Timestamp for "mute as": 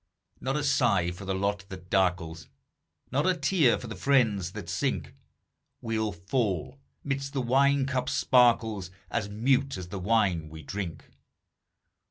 9.29-9.89